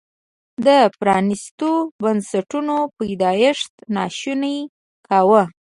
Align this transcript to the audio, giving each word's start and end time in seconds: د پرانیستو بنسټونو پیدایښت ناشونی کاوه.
د 0.65 0.67
پرانیستو 0.99 1.71
بنسټونو 2.01 2.75
پیدایښت 2.97 3.71
ناشونی 3.95 4.57
کاوه. 5.07 5.43